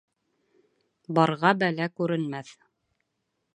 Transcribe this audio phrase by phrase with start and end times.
[1.19, 2.53] Барға бәлә күренмәҫ.